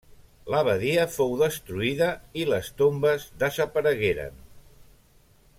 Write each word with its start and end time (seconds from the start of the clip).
L'abadia 0.53 1.03
fou 1.15 1.35
destruïda 1.41 2.09
al 2.15 2.41
i 2.45 2.47
les 2.55 2.73
tombes 2.83 3.31
desaparegueren. 3.47 4.45